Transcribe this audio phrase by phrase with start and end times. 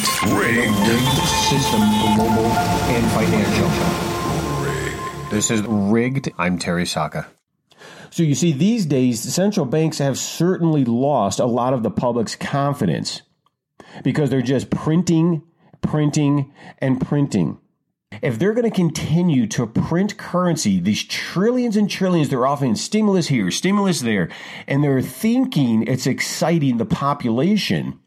[0.00, 0.78] Rigged.
[0.88, 1.80] rigged system,
[2.16, 3.68] global and financial.
[5.30, 6.32] This is rigged.
[6.38, 7.26] I'm Terry Sacka.
[8.08, 12.34] So you see, these days, central banks have certainly lost a lot of the public's
[12.34, 13.20] confidence
[14.02, 15.42] because they're just printing,
[15.82, 17.58] printing, and printing.
[18.22, 23.28] If they're going to continue to print currency, these trillions and trillions, they're offering stimulus
[23.28, 24.30] here, stimulus there,
[24.66, 27.99] and they're thinking it's exciting the population.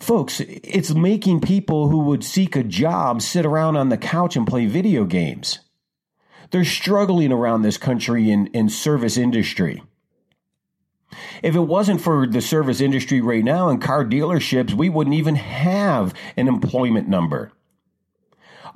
[0.00, 4.46] Folks, it's making people who would seek a job sit around on the couch and
[4.46, 5.60] play video games.
[6.50, 9.82] They're struggling around this country in, in service industry.
[11.42, 15.36] If it wasn't for the service industry right now and car dealerships, we wouldn't even
[15.36, 17.52] have an employment number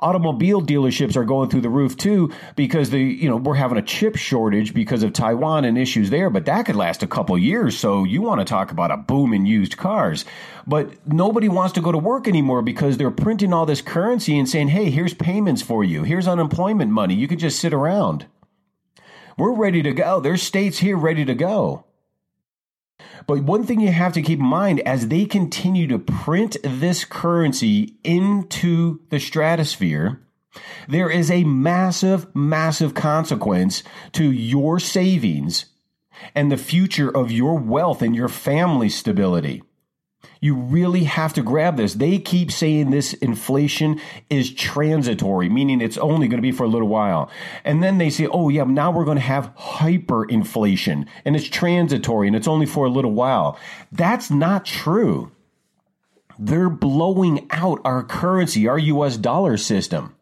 [0.02, 3.82] automobile dealerships are going through the roof too because the you know we're having a
[3.82, 7.78] chip shortage because of Taiwan and issues there but that could last a couple years.
[7.78, 10.24] So you want to talk about a boom in used cars.
[10.66, 14.48] But nobody wants to go to work anymore because they're printing all this currency and
[14.48, 16.02] saying hey here's payments for you.
[16.02, 17.14] Here's unemployment money.
[17.14, 18.26] You could just sit around.
[19.38, 20.20] We're ready to go.
[20.20, 21.86] There's states here ready to go
[23.26, 27.04] but one thing you have to keep in mind as they continue to print this
[27.04, 30.20] currency into the stratosphere,
[30.88, 35.66] there is a massive, massive consequence to your savings
[36.34, 39.62] and the future of your wealth and your family stability.
[40.42, 41.94] You really have to grab this.
[41.94, 46.68] They keep saying this inflation is transitory, meaning it's only going to be for a
[46.68, 47.30] little while.
[47.62, 52.26] And then they say, oh, yeah, now we're going to have hyperinflation and it's transitory
[52.26, 53.56] and it's only for a little while.
[53.92, 55.30] That's not true.
[56.40, 60.16] They're blowing out our currency, our US dollar system.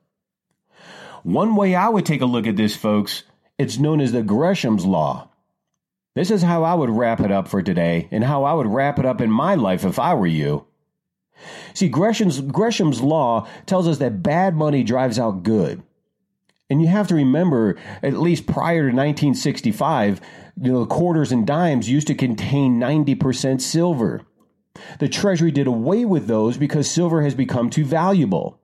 [1.22, 3.22] One way I would take a look at this, folks,
[3.58, 5.29] it's known as the Gresham's Law.
[6.14, 8.98] This is how I would wrap it up for today, and how I would wrap
[8.98, 10.66] it up in my life if I were you.
[11.72, 15.82] See, Gresham's, Gresham's law tells us that bad money drives out good.
[16.68, 20.20] And you have to remember, at least prior to 1965,
[20.60, 24.22] you know, the quarters and dimes used to contain 90% silver.
[24.98, 28.59] The Treasury did away with those because silver has become too valuable.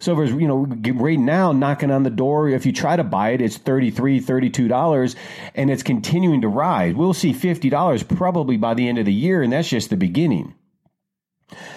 [0.00, 2.48] Silver's, you know, right now knocking on the door.
[2.48, 5.14] If you try to buy it, it's $33, $32,
[5.54, 6.94] and it's continuing to rise.
[6.94, 10.54] We'll see $50 probably by the end of the year, and that's just the beginning.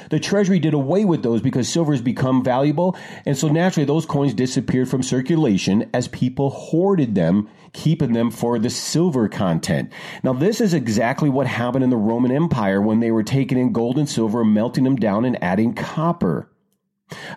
[0.10, 2.96] The Treasury did away with those because silver has become valuable,
[3.26, 8.60] and so naturally those coins disappeared from circulation as people hoarded them, keeping them for
[8.60, 9.92] the silver content.
[10.22, 13.74] Now, this is exactly what happened in the Roman Empire when they were taking in
[13.74, 16.53] gold and silver, melting them down, and adding copper.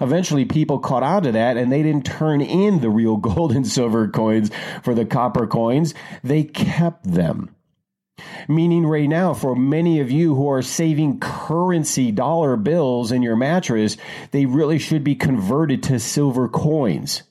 [0.00, 3.66] Eventually, people caught on to that and they didn't turn in the real gold and
[3.66, 4.50] silver coins
[4.82, 5.94] for the copper coins.
[6.22, 7.54] They kept them.
[8.48, 13.36] Meaning, right now, for many of you who are saving currency dollar bills in your
[13.36, 13.96] mattress,
[14.30, 17.24] they really should be converted to silver coins.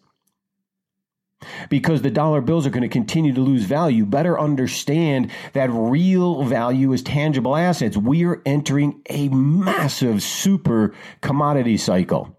[1.69, 6.43] Because the dollar bills are going to continue to lose value, better understand that real
[6.43, 7.97] value is tangible assets.
[7.97, 12.34] We are entering a massive super commodity cycle.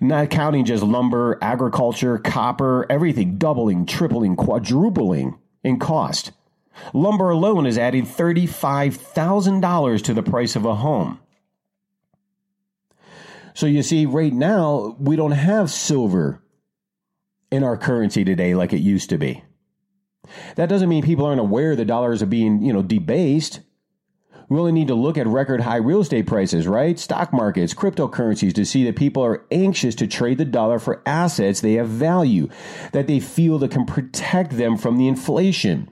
[0.00, 6.32] Not counting just lumber, agriculture, copper, everything doubling, tripling, quadrupling in cost.
[6.92, 11.20] Lumber alone is adding $35,000 to the price of a home.
[13.54, 16.40] So you see, right now, we don't have silver
[17.50, 19.42] in our currency today like it used to be.
[20.56, 23.60] That doesn't mean people aren't aware the dollars are being, you know, debased.
[24.48, 26.98] We only need to look at record high real estate prices, right?
[26.98, 31.60] Stock markets, cryptocurrencies to see that people are anxious to trade the dollar for assets
[31.60, 32.48] they have value,
[32.92, 35.90] that they feel that can protect them from the inflation.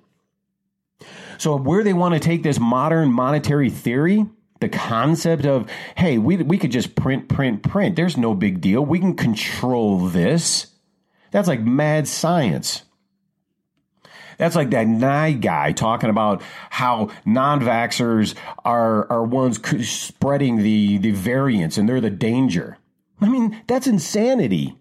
[1.38, 4.26] So, where they want to take this modern monetary theory,
[4.60, 7.94] the concept of, hey, we, we could just print, print, print.
[7.94, 8.84] There's no big deal.
[8.84, 10.68] We can control this.
[11.30, 12.84] That's like mad science.
[14.38, 21.12] That's like that Nye guy talking about how non-vaxxers are are ones spreading the the
[21.12, 22.78] variants and they're the danger.
[23.20, 24.76] I mean, that's insanity.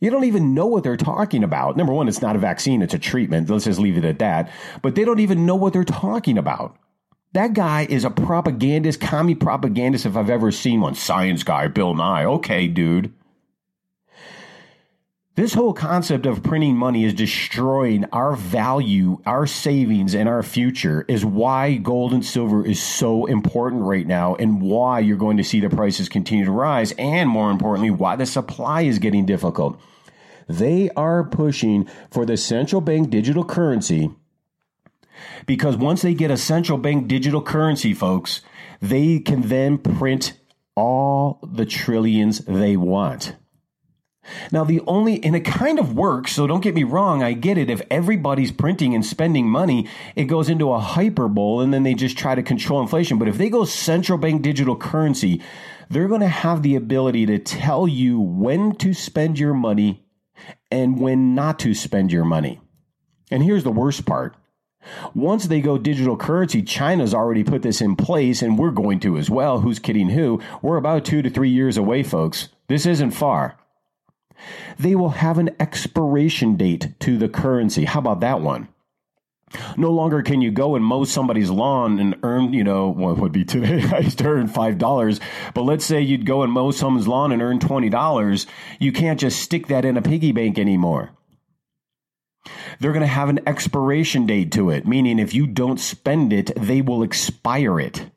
[0.00, 1.76] You don't even know what they're talking about.
[1.76, 3.48] Number one, it's not a vaccine, it's a treatment.
[3.48, 4.50] Let's just leave it at that.
[4.82, 6.76] But they don't even know what they're talking about.
[7.32, 10.94] That guy is a propagandist, commie propagandist if I've ever seen one.
[10.94, 12.24] Science guy, Bill Nye.
[12.26, 13.12] Okay, dude.
[15.36, 21.04] This whole concept of printing money is destroying our value, our savings, and our future
[21.08, 25.42] is why gold and silver is so important right now and why you're going to
[25.42, 29.80] see the prices continue to rise and more importantly, why the supply is getting difficult.
[30.48, 34.12] They are pushing for the central bank digital currency
[35.46, 38.40] because once they get a central bank digital currency, folks,
[38.80, 40.38] they can then print
[40.76, 43.34] all the trillions they want.
[44.50, 47.58] Now, the only, and it kind of works, so don't get me wrong, I get
[47.58, 47.70] it.
[47.70, 52.16] If everybody's printing and spending money, it goes into a hyperbole and then they just
[52.16, 53.18] try to control inflation.
[53.18, 55.42] But if they go central bank digital currency,
[55.90, 60.04] they're going to have the ability to tell you when to spend your money
[60.70, 62.60] and when not to spend your money.
[63.30, 64.36] And here's the worst part.
[65.14, 69.16] Once they go digital currency, China's already put this in place, and we're going to
[69.16, 69.60] as well.
[69.60, 70.42] Who's kidding who?
[70.60, 72.48] We're about two to three years away, folks.
[72.68, 73.56] This isn't far.
[74.78, 77.84] They will have an expiration date to the currency.
[77.84, 78.68] How about that one?
[79.76, 83.32] No longer can you go and mow somebody's lawn and earn, you know, what would
[83.32, 83.84] be today?
[83.92, 85.20] I used to earn $5.
[85.54, 88.46] But let's say you'd go and mow someone's lawn and earn $20.
[88.80, 91.10] You can't just stick that in a piggy bank anymore.
[92.78, 96.50] They're going to have an expiration date to it, meaning if you don't spend it,
[96.56, 98.10] they will expire it.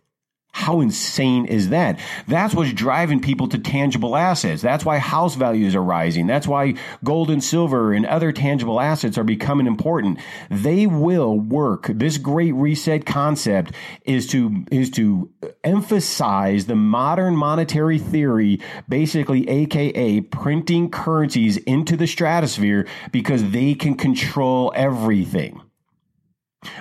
[0.58, 2.00] How insane is that?
[2.28, 4.60] That's what's driving people to tangible assets.
[4.60, 6.26] That's why house values are rising.
[6.26, 6.74] That's why
[7.04, 10.18] gold and silver and other tangible assets are becoming important.
[10.50, 11.92] They will work.
[11.94, 13.72] This great reset concept
[14.04, 15.30] is to is to
[15.64, 23.94] emphasize the modern monetary theory, basically aka printing currencies into the stratosphere because they can
[23.94, 25.62] control everything.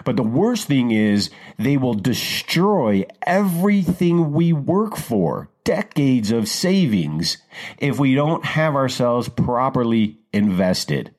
[0.05, 7.39] But the worst thing is they will destroy everything we work for, decades of savings,
[7.79, 11.15] if we don't have ourselves properly invested.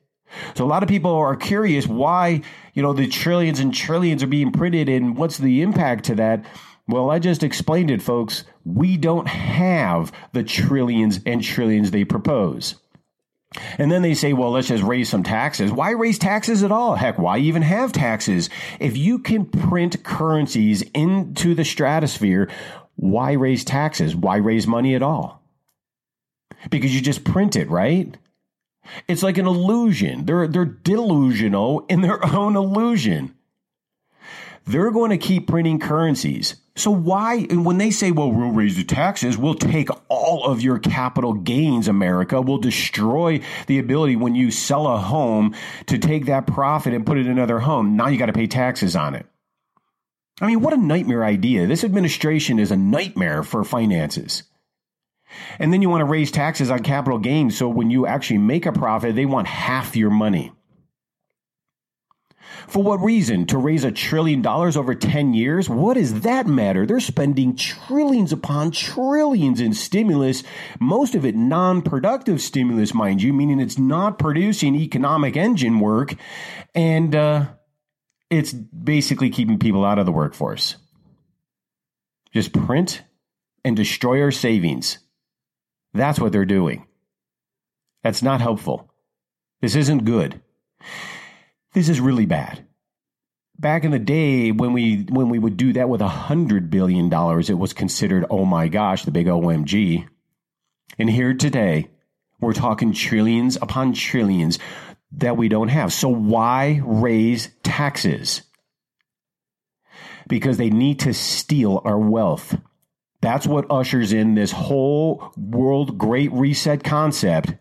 [0.56, 2.42] So a lot of people are curious why,
[2.74, 6.46] you know, the trillions and trillions are being printed and what's the impact to that?
[6.88, 8.44] Well, I just explained it, folks.
[8.66, 12.76] We don't have the trillions and trillions they propose.
[13.78, 15.72] And then they say, well, let's just raise some taxes.
[15.72, 16.96] Why raise taxes at all?
[16.96, 18.50] Heck, why even have taxes?
[18.80, 22.50] If you can print currencies into the stratosphere,
[22.96, 24.16] why raise taxes?
[24.16, 25.42] Why raise money at all?
[26.70, 28.18] Because you just print it, right?
[29.08, 30.26] It's like an illusion.
[30.26, 33.34] They're, they're delusional in their own illusion.
[34.68, 36.56] They're going to keep printing currencies.
[36.76, 40.78] So why, when they say, well, we'll raise the taxes, we'll take all of your
[40.78, 45.56] capital gains, America, we'll destroy the ability when you sell a home
[45.88, 47.96] to take that profit and put it in another home.
[47.96, 49.26] Now you got to pay taxes on it.
[50.40, 51.66] I mean, what a nightmare idea.
[51.66, 54.44] This administration is a nightmare for finances.
[55.58, 57.58] And then you want to raise taxes on capital gains.
[57.58, 60.52] So when you actually make a profit, they want half your money.
[62.68, 63.46] For what reason?
[63.48, 65.70] To raise a trillion dollars over 10 years?
[65.70, 66.86] What does that matter?
[66.86, 70.44] They're spending trillions upon trillions in stimulus,
[70.80, 76.16] most of it non productive stimulus, mind you, meaning it's not producing economic engine work.
[76.76, 77.46] And uh,
[78.30, 80.76] it's basically keeping people out of the workforce.
[82.34, 83.04] Just print
[83.64, 85.00] and destroy our savings.
[85.94, 86.86] That's what they're doing.
[88.04, 88.94] That's not helpful.
[89.62, 90.42] This isn't good.
[91.74, 92.66] This is really bad.
[93.60, 97.10] Back in the day when we when we would do that with a hundred billion
[97.10, 100.08] dollars, it was considered, oh my gosh, the big OMG.
[101.00, 101.90] And here today,
[102.40, 104.60] we're talking trillions upon trillions
[105.14, 105.92] that we don't have.
[105.92, 108.44] So why raise taxes?
[110.28, 112.60] Because they need to steal our wealth.
[113.22, 117.54] That's what ushers in this whole world great reset concept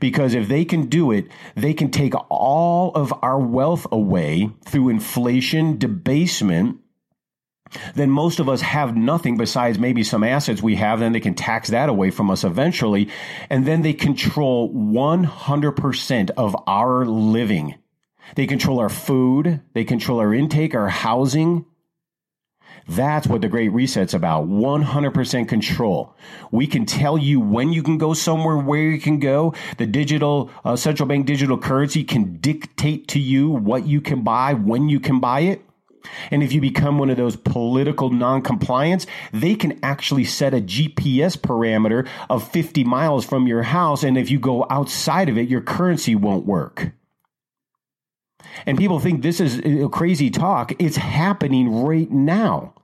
[0.00, 4.88] because if they can do it, they can take all of our wealth away through
[4.88, 6.80] inflation, debasement.
[7.94, 11.00] Then most of us have nothing besides maybe some assets we have.
[11.00, 13.08] Then they can tax that away from us eventually.
[13.50, 17.74] And then they control 100% of our living.
[18.36, 19.60] They control our food.
[19.72, 21.66] They control our intake, our housing.
[22.86, 26.14] That's what the Great Reset's about 100% control.
[26.50, 29.54] We can tell you when you can go somewhere, where you can go.
[29.78, 34.54] The digital, uh, central bank digital currency can dictate to you what you can buy,
[34.54, 35.64] when you can buy it.
[36.30, 41.36] And if you become one of those political non-compliance, they can actually set a GPS
[41.36, 44.02] parameter of 50 miles from your house.
[44.02, 46.92] And if you go outside of it, your currency won't work.
[48.66, 50.72] And people think this is uh, crazy talk.
[50.78, 52.74] It's happening right now.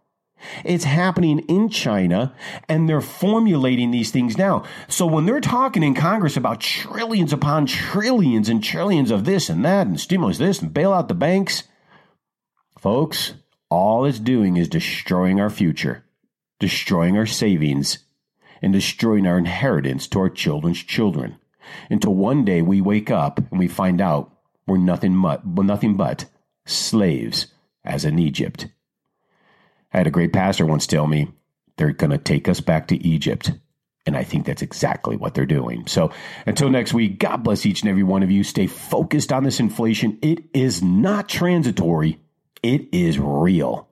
[0.65, 2.35] It's happening in China
[2.69, 4.65] and they're formulating these things now.
[4.89, 9.65] So when they're talking in Congress about trillions upon trillions and trillions of this and
[9.65, 11.65] that and stimulus this and bail out the banks,
[12.79, 13.35] folks,
[13.71, 16.05] all it's doing is destroying our future,
[16.59, 17.99] destroying our savings,
[18.63, 21.37] and destroying our inheritance to our children's children.
[21.89, 24.33] Until one day we wake up and we find out
[24.71, 26.27] were nothing but, nothing but
[26.67, 27.49] slaves
[27.85, 28.69] as in Egypt.
[29.93, 31.29] I had a great pastor once tell me
[31.77, 33.53] they're going to take us back to Egypt.
[34.07, 35.87] And I think that's exactly what they're doing.
[35.87, 36.11] So
[36.47, 38.45] until next week, God bless each and every one of you.
[38.45, 40.19] Stay focused on this inflation.
[40.23, 42.19] It is not transitory,
[42.63, 43.89] it is real.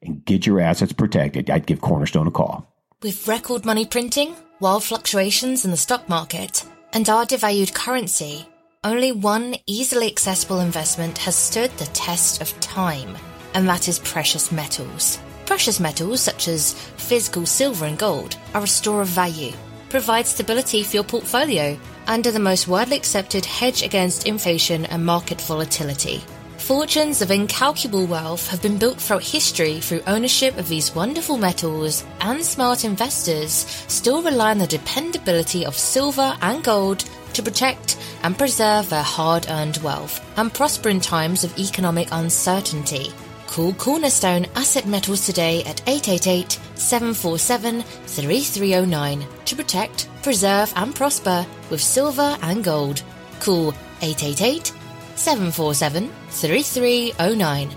[0.00, 1.48] And get your assets protected.
[1.48, 2.68] I'd give Cornerstone a call.
[3.02, 8.48] With record money printing, wild fluctuations in the stock market, and our devalued currency,
[8.84, 13.16] only one easily accessible investment has stood the test of time,
[13.54, 15.20] and that is precious metals.
[15.46, 19.52] Precious metals such as physical silver and gold are a store of value,
[19.88, 25.06] provide stability for your portfolio, and are the most widely accepted hedge against inflation and
[25.06, 26.20] market volatility.
[26.58, 32.04] Fortunes of incalculable wealth have been built throughout history through ownership of these wonderful metals,
[32.20, 33.52] and smart investors
[33.86, 39.46] still rely on the dependability of silver and gold to protect and preserve their hard
[39.48, 43.12] earned wealth and prosper in times of economic uncertainty.
[43.46, 51.82] Call Cornerstone Asset Metals today at 888 747 3309 to protect, preserve, and prosper with
[51.82, 53.02] silver and gold.
[53.40, 54.72] Call 888
[55.16, 57.70] 747 3309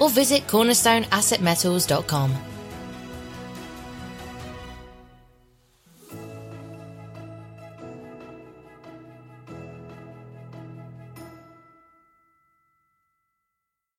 [0.00, 2.49] or visit cornerstoneassetmetals.com.